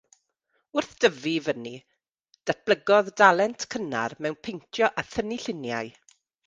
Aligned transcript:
Wrth 0.79 0.95
dyfu 1.03 1.27
i 1.31 1.33
fyny, 1.47 1.75
datblygodd 2.49 3.13
dalent 3.23 3.69
cynnar 3.75 4.19
mewn 4.25 4.41
peintio 4.45 4.93
a 5.03 5.07
thynnu 5.13 5.43
lluniau. 5.47 5.97